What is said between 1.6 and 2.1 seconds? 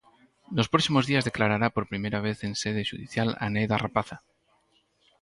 por